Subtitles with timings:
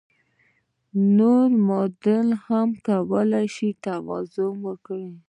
[1.17, 4.53] نورې معادلې هم کولای شئ توازن
[4.85, 5.05] کړئ.